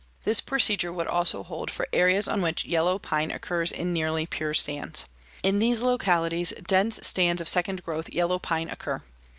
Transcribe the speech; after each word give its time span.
This 0.23 0.41
procedure 0.41 0.91
would 0.91 1.05
also 1.05 1.43
hold 1.43 1.69
for 1.69 1.87
areas 1.93 2.27
on 2.27 2.41
which 2.41 2.65
yellow 2.65 2.97
pine 2.97 3.29
occurs 3.29 3.71
in 3.71 3.93
nearly 3.93 4.25
pure 4.25 4.55
stands. 4.55 5.05
In 5.43 5.59
these 5.59 5.79
localities 5.83 6.51
dense 6.67 7.05
stands 7.05 7.39
of 7.39 7.47
second 7.47 7.83
growth 7.83 8.09
yellow 8.11 8.39
pine 8.39 8.67
occur. 8.71 9.03